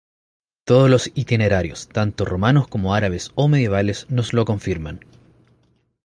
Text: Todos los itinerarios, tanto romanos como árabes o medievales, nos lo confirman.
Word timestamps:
Todos 0.65 0.89
los 0.89 1.11
itinerarios, 1.13 1.87
tanto 1.87 2.25
romanos 2.25 2.67
como 2.67 2.95
árabes 2.95 3.29
o 3.35 3.47
medievales, 3.47 4.07
nos 4.09 4.33
lo 4.33 4.45
confirman. 4.45 5.01